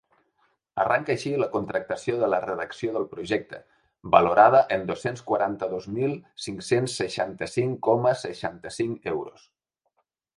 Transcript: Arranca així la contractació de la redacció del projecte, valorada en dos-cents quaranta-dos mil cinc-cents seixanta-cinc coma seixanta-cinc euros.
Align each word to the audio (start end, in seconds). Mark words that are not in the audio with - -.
Arranca 0.83 1.11
així 1.15 1.31
la 1.41 1.47
contractació 1.55 2.15
de 2.21 2.29
la 2.33 2.39
redacció 2.45 2.95
del 2.95 3.05
projecte, 3.11 3.59
valorada 4.15 4.61
en 4.77 4.87
dos-cents 4.93 5.23
quaranta-dos 5.27 5.85
mil 5.99 6.15
cinc-cents 6.47 6.97
seixanta-cinc 7.03 7.77
coma 7.89 8.15
seixanta-cinc 8.23 9.09
euros. 9.13 9.45